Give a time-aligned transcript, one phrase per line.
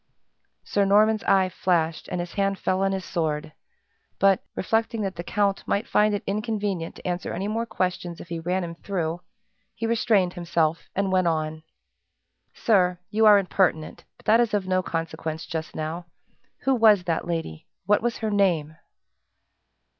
[0.65, 3.53] Sir Norman's eye flashed, and his hand fell on his sword;
[4.17, 8.29] but, reflecting that the count might find it inconvenient to answer any more questions if
[8.29, 9.21] he ran him through,
[9.75, 11.61] he restrained himself and went on.
[12.51, 16.07] "Sir, you are impertinent, but that is of no consequence, just now.
[16.63, 18.77] Who was that lady what was her name?"